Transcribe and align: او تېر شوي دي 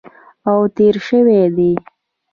او 0.49 0.59
تېر 0.75 0.95
شوي 1.07 1.41
دي 1.55 1.71